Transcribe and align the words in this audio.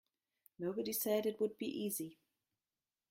Nobody 0.57 0.93
said 0.93 1.27
it 1.27 1.39
would 1.39 1.59
be 1.59 1.67
easy. 1.67 2.17